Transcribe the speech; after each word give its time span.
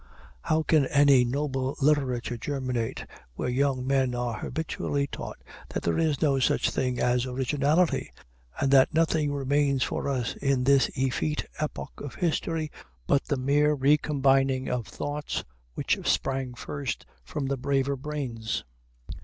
How 0.41 0.63
can 0.63 0.87
any 0.87 1.23
noble 1.23 1.75
literature 1.79 2.35
germinate 2.35 3.05
where 3.35 3.49
young 3.49 3.85
men 3.85 4.15
are 4.15 4.39
habitually 4.39 5.05
taught 5.05 5.37
that 5.69 5.83
there 5.83 5.99
is 5.99 6.23
no 6.23 6.39
such 6.39 6.71
thing 6.71 6.99
as 6.99 7.27
originality, 7.27 8.11
and 8.59 8.71
that 8.71 8.95
nothing 8.95 9.31
remains 9.31 9.83
for 9.83 10.09
us 10.09 10.35
in 10.37 10.63
this 10.63 10.89
effete 10.97 11.45
epoch 11.59 11.91
of 12.01 12.15
history 12.15 12.71
but 13.05 13.25
the 13.25 13.37
mere 13.37 13.75
recombining 13.75 14.69
of 14.69 14.87
thoughts 14.87 15.43
which 15.75 15.99
sprang 16.11 16.55
first 16.55 17.05
from 17.23 17.45
braver 17.45 17.95
brains? 17.95 18.63